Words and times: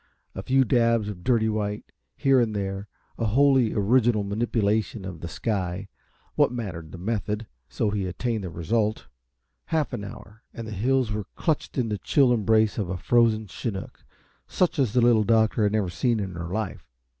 A 0.33 0.41
few 0.41 0.65
dabs 0.65 1.09
of 1.09 1.23
dirty 1.23 1.47
white, 1.47 1.91
here 2.15 2.39
and 2.39 2.55
there, 2.55 2.87
a 3.19 3.25
wholly 3.25 3.71
original 3.75 4.23
manipulation 4.23 5.05
of 5.05 5.21
the 5.21 5.27
sky 5.27 5.89
what 6.33 6.51
mattered 6.51 6.91
the 6.91 6.97
method, 6.97 7.45
so 7.69 7.91
he 7.91 8.07
attained 8.07 8.43
the 8.43 8.49
result? 8.49 9.05
Half 9.65 9.93
an 9.93 10.03
hour, 10.03 10.41
and 10.55 10.65
the 10.67 10.71
hills 10.71 11.11
were 11.11 11.27
clutched 11.35 11.77
in 11.77 11.89
the 11.89 11.99
chill 11.99 12.33
embrace 12.33 12.79
of 12.79 12.89
a 12.89 12.97
"frozen 12.97 13.45
chinook" 13.45 14.03
such 14.47 14.79
as 14.79 14.93
the 14.93 15.01
Little 15.01 15.23
Doctor 15.23 15.61
had 15.61 15.71
never 15.73 15.91
seen 15.91 16.19
in 16.19 16.31
her 16.33 16.51
life. 16.51 16.87